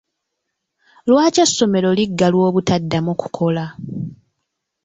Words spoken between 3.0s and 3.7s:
kukola?